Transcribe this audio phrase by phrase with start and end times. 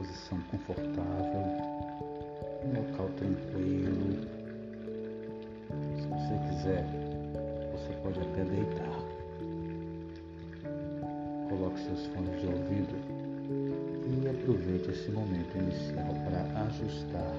[0.00, 1.44] posição confortável,
[2.64, 4.16] um local tranquilo.
[5.98, 6.86] Se você quiser,
[7.72, 8.98] você pode até deitar.
[11.50, 12.96] Coloque seus fones de ouvido
[14.06, 17.34] e aproveite esse momento inicial para ajustar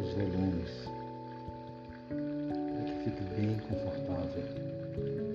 [0.00, 0.88] os volumes
[2.08, 5.29] para que fique bem confortável.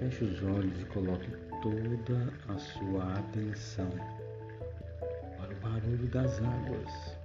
[0.00, 3.90] Feche os olhos e coloque toda a sua atenção
[5.36, 7.18] para o barulho das águas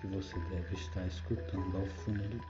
[0.00, 2.40] que você deve estar escutando ao fundo.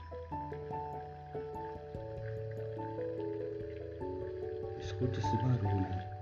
[4.79, 6.12] Escute esse barulho.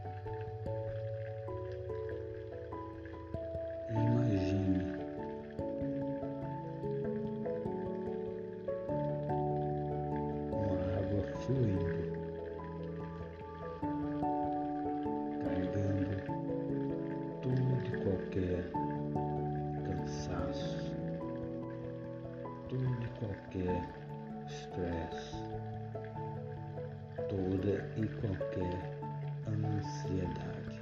[23.21, 23.87] Qualquer
[24.47, 25.37] estresse,
[27.29, 28.97] toda e qualquer
[29.47, 30.81] ansiedade.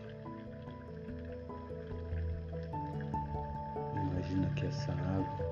[3.94, 5.45] Imagina que essa água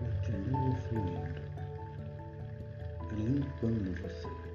[0.00, 1.48] continua fluindo
[3.12, 4.47] limpando você.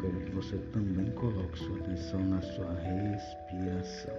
[0.00, 4.16] Quero que você também coloque sua atenção na sua respiração.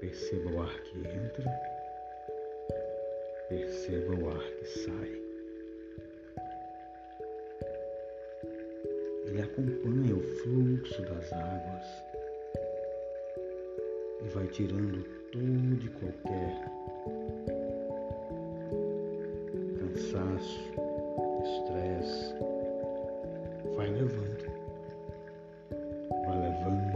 [0.00, 1.60] Perceba o ar que entra,
[3.48, 5.22] perceba o ar que sai.
[9.24, 12.04] Ele acompanha o fluxo das águas
[14.22, 17.35] e vai tirando tudo e qualquer
[20.16, 20.72] cansaço,
[21.44, 22.34] estresse,
[23.76, 24.46] vai levando,
[26.24, 26.86] vai levando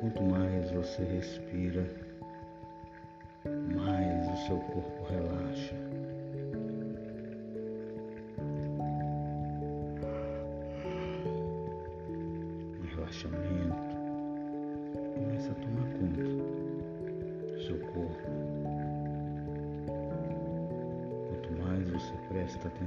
[0.00, 1.86] Quanto mais você respira,
[3.74, 5.74] mais o seu corpo relaxa.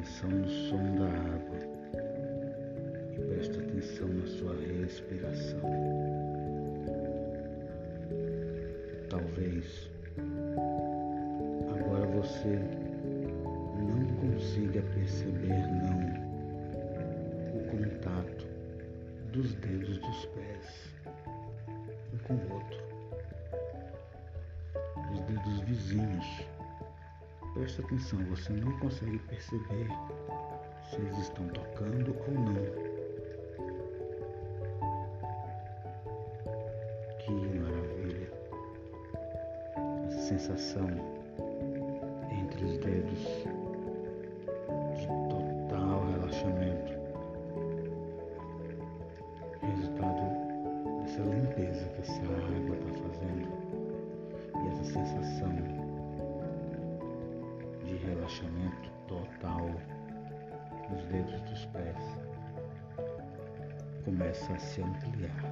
[0.07, 1.59] Atenção no som da água
[3.13, 5.59] e presta atenção na sua respiração.
[9.09, 9.91] Talvez
[11.69, 12.57] agora você
[13.77, 15.99] não consiga perceber não
[17.53, 18.47] o contato
[19.33, 20.93] dos dedos dos pés
[22.13, 22.79] um com o outro.
[25.11, 26.56] Os dedos vizinhos.
[27.53, 29.87] Preste atenção, você não consegue perceber
[30.89, 32.87] se eles estão tocando ou não.
[37.19, 38.37] Que maravilha!
[40.27, 40.89] sensação
[42.29, 43.36] entre os dedos
[61.17, 61.97] dedos dos pés
[64.05, 65.43] começa a se ampliar.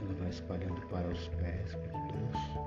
[0.00, 2.58] Ela vai espalhando para os pés, para o dorso,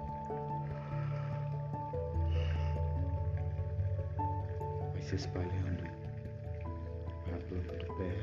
[5.01, 5.89] se espalhando
[7.25, 8.13] para a planta do pé.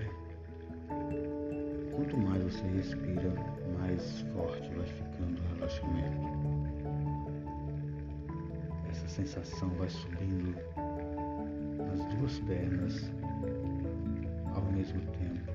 [1.96, 3.32] Quanto mais você respira,
[3.80, 6.26] mais forte vai ficando o relaxamento.
[8.88, 10.54] Essa sensação vai subindo
[11.96, 13.10] nas duas pernas
[14.54, 15.52] ao mesmo tempo.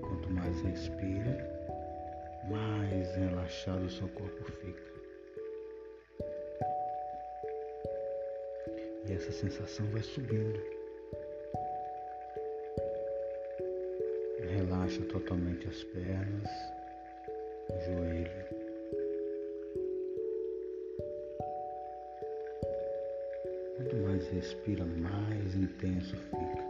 [0.00, 1.50] Quanto mais respira,
[2.50, 4.90] mais relaxado o seu corpo fica.
[9.08, 10.60] E essa sensação vai subindo.
[14.40, 16.50] Relaxa totalmente as pernas,
[17.70, 18.59] o joelho,
[24.40, 26.64] respira, mais intenso fica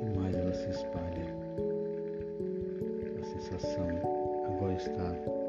[0.00, 1.34] e mais ela se espalha.
[3.20, 3.88] A sensação
[4.46, 5.47] agora está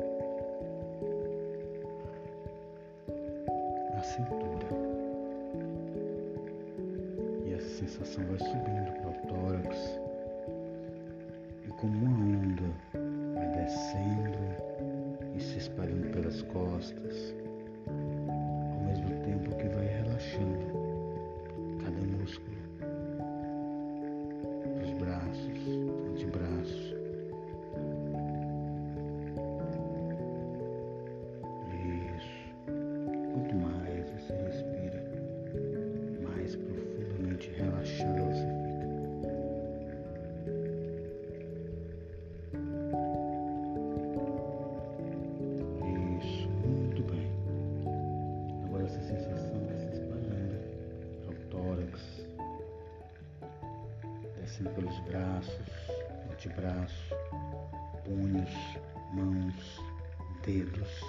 [60.45, 61.03] dedos.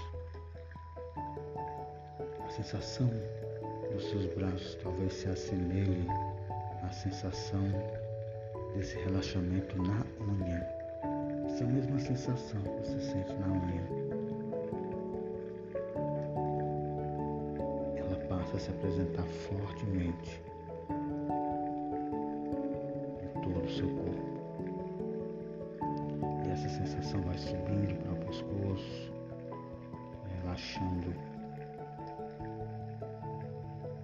[2.44, 3.10] A sensação
[3.92, 6.06] dos seus braços talvez se assemelhe
[6.82, 7.62] à sensação
[8.74, 10.66] desse relaxamento na unha.
[11.46, 13.82] Essa mesma sensação que você sente na unha.
[17.96, 20.40] Ela passa a se apresentar fortemente
[23.76, 24.20] seu corpo.
[26.44, 28.09] E essa sensação vai subindo para o
[30.60, 31.14] relaxando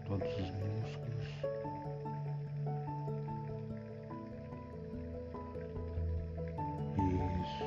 [0.07, 1.27] todos os músculos.
[7.43, 7.65] Isso.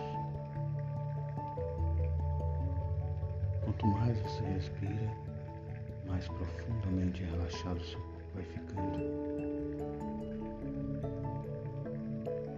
[3.64, 5.14] Quanto mais você respira,
[6.08, 9.00] mais profundamente relaxado seu corpo vai ficando.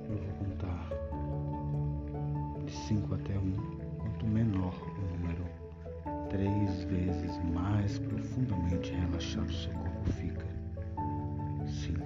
[0.10, 0.89] eu vou contar
[2.66, 3.20] de 5 até
[6.91, 10.45] vezes mais profundamente relaxado seu corpo fica.
[11.85, 12.03] 5.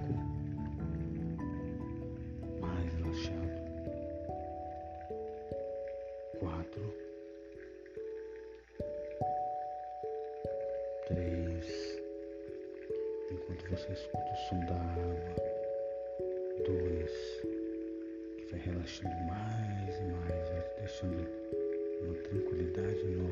[2.60, 3.56] Mais relaxado.
[6.38, 6.94] 4.
[11.08, 12.00] 3.
[13.32, 15.36] Enquanto você escuta o som da água.
[16.64, 17.56] 2
[18.50, 21.28] vai relaxando mais e mais, vai te deixando
[22.02, 23.25] uma tranquilidade enorme.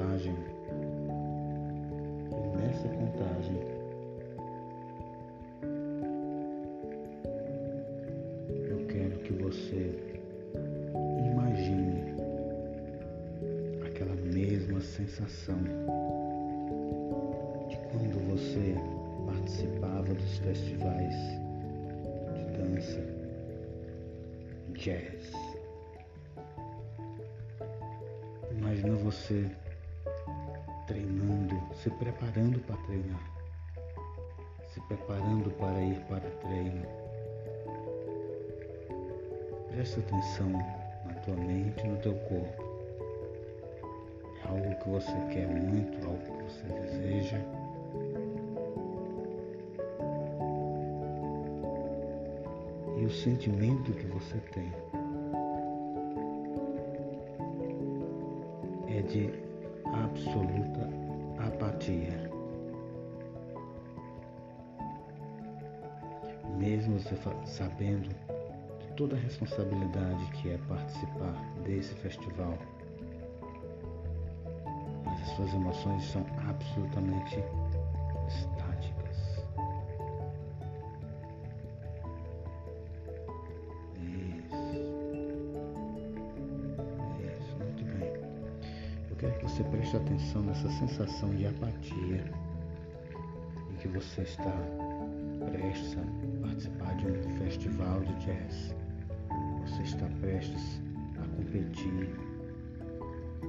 [0.00, 0.34] Contagem.
[2.32, 3.56] E nessa contagem
[8.68, 9.94] eu quero que você
[11.32, 12.14] imagine
[13.86, 15.58] aquela mesma sensação
[18.28, 18.74] você
[19.26, 21.14] participava dos festivais
[22.34, 23.00] de dança,
[24.72, 25.32] jazz.
[28.52, 29.50] Imagina você
[30.90, 33.30] treinando, se preparando para treinar,
[34.66, 36.84] se preparando para ir para o treino.
[39.70, 42.64] Presta atenção na tua mente e no teu corpo.
[44.42, 47.38] É algo que você quer muito, algo que você deseja.
[52.98, 54.70] e o sentimento que você tem
[58.88, 59.49] é de
[60.10, 60.88] absoluta
[61.46, 62.30] apatia.
[66.58, 66.98] Mesmo
[67.46, 68.08] sabendo
[68.80, 72.58] de toda a responsabilidade que é participar desse festival,
[75.04, 77.42] mas as suas emoções são absolutamente
[89.90, 92.24] preste atenção nessa sensação de apatia
[93.70, 94.52] em que você está
[95.50, 98.74] prestes a participar de um festival de jazz.
[99.62, 100.80] Você está prestes
[101.18, 102.08] a competir,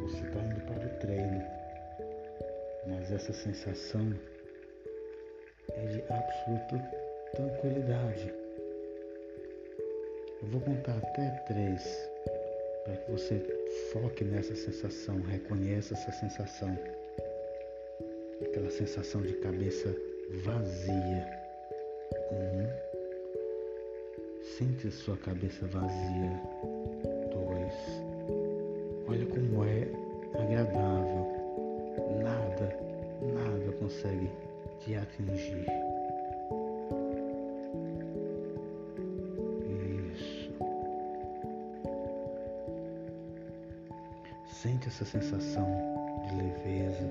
[0.01, 1.43] você está indo para o treino,
[2.87, 4.11] mas essa sensação
[5.75, 6.91] é de absoluta
[7.35, 8.33] tranquilidade.
[10.41, 12.10] Eu vou contar até três
[12.83, 13.39] para que você
[13.91, 16.77] foque nessa sensação, reconheça essa sensação,
[18.41, 19.95] aquela sensação de cabeça
[20.43, 21.41] vazia.
[22.31, 22.67] Um,
[24.57, 26.41] sente a sua cabeça vazia.
[27.31, 27.73] Dois,
[29.07, 29.87] olha como é
[30.39, 31.27] agradável.
[32.23, 32.75] Nada,
[33.21, 34.29] nada consegue
[34.79, 35.90] te atingir.
[44.91, 45.65] Essa sensação
[46.27, 47.09] de leveza,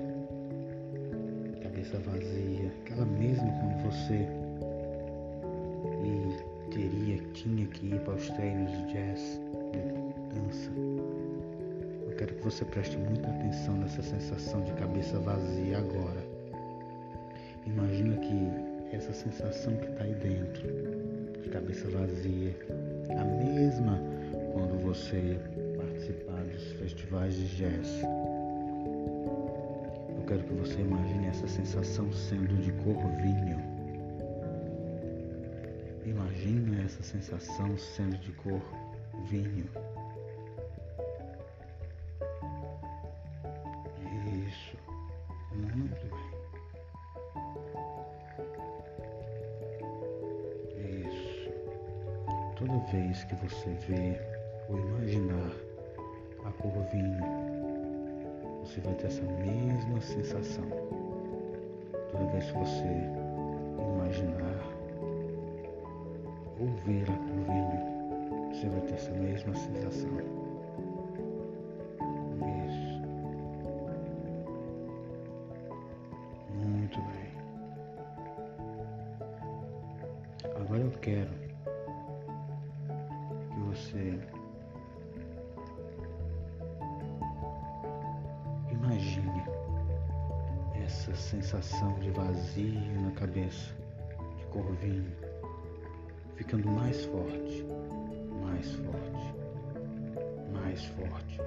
[1.63, 4.27] cabeça vazia, aquela mesma quando você
[6.03, 10.69] e teria, tinha que ir para os treinos de jazz, de dança.
[12.07, 16.23] Eu quero que você preste muita atenção nessa sensação de cabeça vazia agora.
[17.65, 22.55] Imagina que essa sensação que está aí dentro, de cabeça vazia,
[23.09, 23.99] a mesma
[24.53, 25.39] quando você
[26.79, 28.01] festivais de jazz.
[30.15, 33.59] Eu quero que você imagine essa sensação sendo de cor vinho.
[36.05, 38.61] Imagina essa sensação sendo de cor
[39.29, 39.69] vinho.
[44.47, 44.77] Isso.
[45.53, 46.31] Muito bem.
[52.57, 54.21] Toda vez que você vê
[54.69, 55.70] ou imaginar
[56.45, 57.23] a cor vinho,
[58.63, 60.65] você vai ter essa mesma sensação.
[62.11, 63.09] Toda vez que você
[63.95, 64.61] imaginar
[66.59, 70.09] ou ver a cor vinho, você vai ter essa mesma sensação.
[72.67, 73.01] Isso.
[76.53, 77.31] Muito bem.
[80.55, 81.50] Agora eu quero
[91.31, 93.73] sensação de vazio na cabeça,
[94.37, 95.09] de corvinho,
[96.35, 97.65] ficando mais forte,
[98.43, 99.33] mais forte,
[100.51, 101.39] mais forte.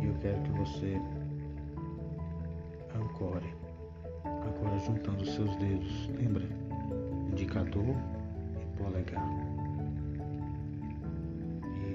[0.00, 1.00] E eu quero que você
[2.94, 3.52] ancore,
[4.24, 6.44] agora juntando os seus dedos, lembra?
[7.32, 7.96] Indicador
[8.60, 9.28] e polegar.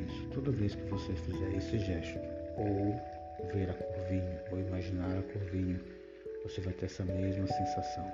[0.05, 2.19] Isso, toda vez que você fizer esse gesto,
[2.57, 2.99] ou
[3.53, 5.79] ver a curvinha ou imaginar a curvinha,
[6.47, 8.09] você vai ter essa mesma sensação.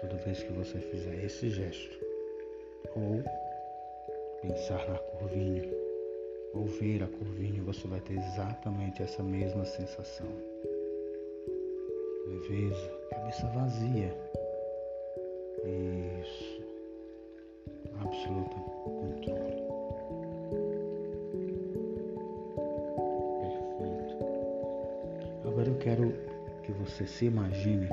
[0.00, 2.04] Toda vez que você fizer esse gesto,
[2.96, 3.22] ou
[4.42, 5.62] pensar na curvinha,
[6.52, 10.26] ou ver a curvinha, você vai ter exatamente essa mesma sensação.
[12.26, 14.12] Leveza, cabeça vazia.
[16.20, 16.64] Isso.
[18.00, 19.49] Absoluta controle.
[26.90, 27.88] Você se imagine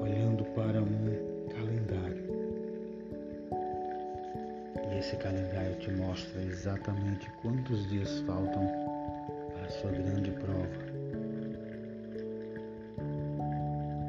[0.00, 2.24] olhando para um calendário.
[4.88, 8.64] E esse calendário te mostra exatamente quantos dias faltam
[9.52, 10.68] para a sua grande prova.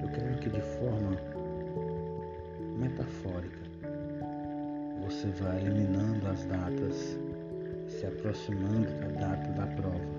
[0.03, 1.17] Eu quero que de forma
[2.77, 3.57] metafórica
[5.01, 7.17] você vá eliminando as datas,
[7.87, 10.18] se aproximando da data da prova.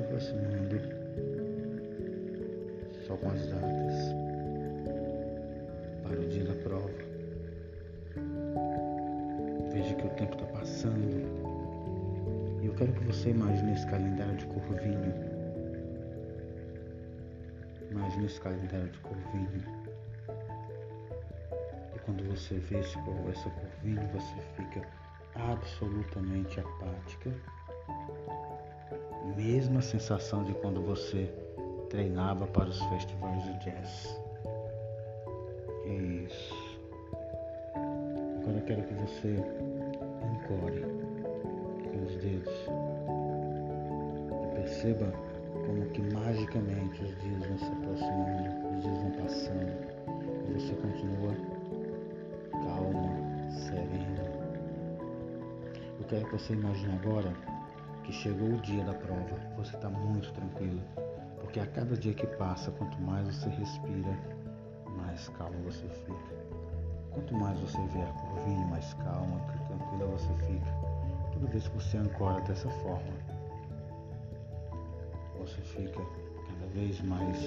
[0.00, 0.80] Se aproximando
[3.06, 3.94] só com as datas
[6.02, 6.90] para o dia da prova.
[9.72, 11.20] Veja que o tempo está passando
[12.62, 15.14] e eu quero que você imagine esse calendário de cor vinho.
[17.90, 19.64] Imagine esse calendário de cor vinho.
[21.94, 22.96] E quando você vê esse,
[23.30, 24.82] essa cor vinho, você fica
[25.34, 27.30] absolutamente apática
[29.36, 31.30] mesma sensação de quando você
[31.88, 34.20] treinava para os festivais de jazz.
[35.84, 36.78] Isso.
[37.74, 39.36] Agora eu quero que você
[40.22, 40.82] ancore
[41.90, 42.54] com os dedos
[44.42, 45.12] e perceba
[45.66, 49.90] como que magicamente os dias vão se aproximando, os dias vão passando
[50.48, 51.34] e você continua
[52.52, 54.22] calma, serena.
[55.98, 57.32] Eu quero que você imagine agora
[58.10, 60.82] que chegou o dia da prova, você está muito tranquilo,
[61.40, 64.18] porque a cada dia que passa, quanto mais você respira,
[64.96, 66.34] mais calmo você fica.
[67.12, 70.72] Quanto mais você vê a curvinha, mais calma, tranquila você fica.
[71.32, 73.12] Toda vez que você ancora dessa forma,
[75.38, 76.00] você fica
[76.48, 77.38] cada vez mais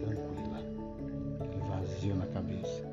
[0.00, 0.58] tranquila,
[1.40, 2.83] aquele vazio na cabeça.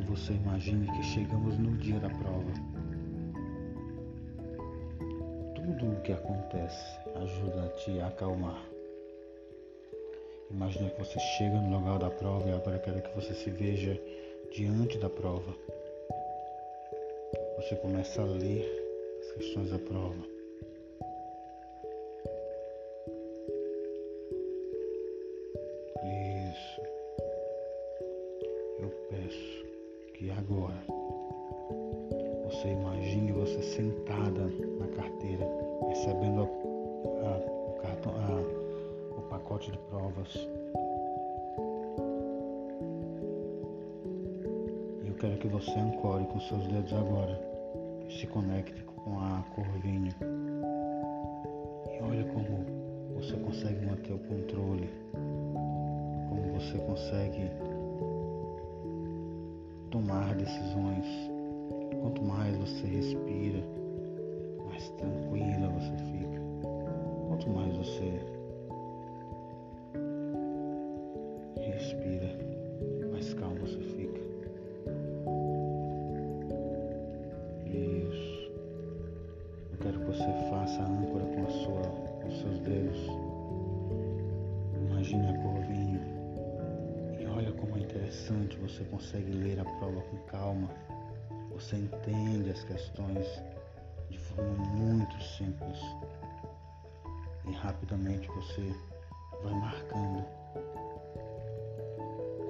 [0.00, 2.52] Que você imagine que chegamos no dia da prova.
[5.54, 8.64] Tudo o que acontece ajuda a te acalmar.
[10.50, 14.00] Imagina que você chega no local da prova e agora quero que você se veja
[14.52, 15.54] diante da prova.
[17.56, 18.66] Você começa a ler
[19.20, 20.39] as questões da prova.
[33.40, 35.46] Você sentada na carteira,
[35.88, 36.46] recebendo a,
[37.26, 40.48] a, o, cartão, a, o pacote de provas
[45.20, 47.38] quero que você ancore com seus dedos agora.
[48.08, 50.16] Se conecte com a corvinha.
[51.92, 52.64] E olha como
[53.14, 54.88] você consegue manter o controle.
[55.12, 57.50] Como você consegue
[59.90, 61.29] tomar decisões.
[62.00, 63.62] Quanto mais você respira,
[64.66, 66.40] mais tranquila você fica.
[67.28, 68.20] Quanto mais você
[71.56, 72.38] respira,
[73.12, 74.30] mais calmo você fica.
[79.80, 81.82] quero que você faça a âncora com, a sua,
[82.20, 83.00] com os seus dedos.
[84.88, 86.00] Imagine a corvinha.
[87.18, 90.68] E olha como é interessante, você consegue ler a prova com calma.
[91.60, 93.26] Você entende as questões
[94.08, 95.78] de forma muito simples.
[97.46, 98.74] E rapidamente você
[99.42, 100.24] vai marcando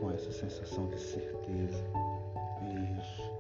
[0.01, 1.85] com essa sensação de certeza.
[3.01, 3.31] Isso.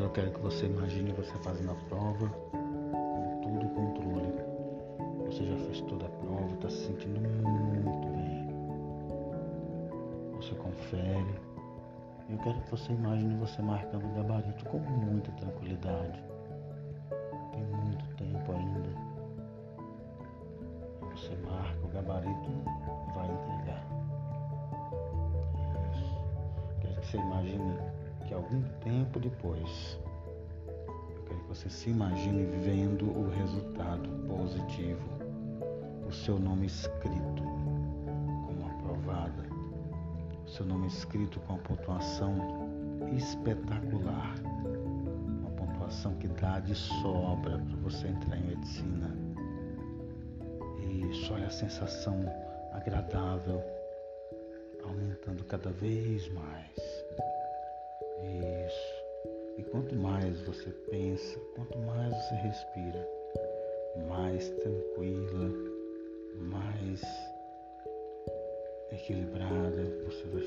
[0.00, 2.57] eu quero que você imagine você fazendo a prova
[5.38, 8.48] Você já fez toda a prova, está se sentindo muito bem.
[10.34, 11.40] Você confere.
[12.28, 16.20] Eu quero que você imagine você marcando o gabarito com muita tranquilidade.
[17.52, 18.88] Tem muito tempo ainda.
[21.12, 22.50] Você marca o gabarito
[23.14, 23.86] vai entregar.
[25.92, 26.18] Isso.
[26.80, 27.78] Quero que você imagine
[28.26, 30.00] que algum tempo depois,
[31.14, 35.27] eu quero que você se imagine vendo o resultado positivo,
[36.08, 37.42] o seu nome escrito
[38.46, 39.44] como aprovada,
[40.46, 42.34] o seu nome escrito com a pontuação
[43.14, 44.34] espetacular,
[45.38, 49.14] uma pontuação que dá de sobra para você entrar em medicina.
[51.10, 52.20] Isso, olha a sensação
[52.72, 53.62] agradável
[54.82, 57.04] aumentando cada vez mais.
[58.66, 58.98] Isso.
[59.58, 63.08] E quanto mais você pensa, quanto mais você respira,
[64.08, 65.67] mais tranquila,
[66.38, 67.02] mais
[68.90, 70.42] equilibrada você vai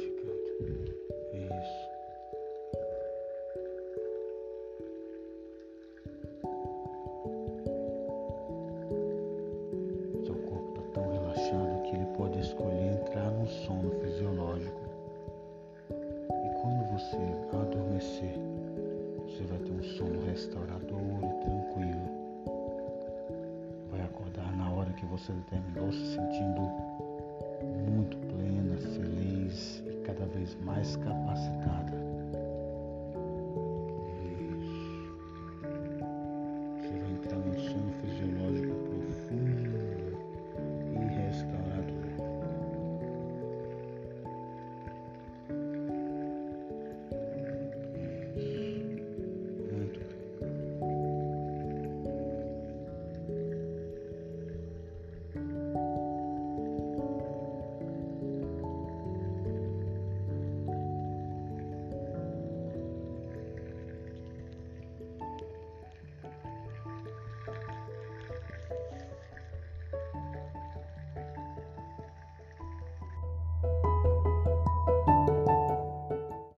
[25.82, 26.62] terminou se sentindo
[27.89, 31.81] muito plena, feliz e cada vez mais capacitada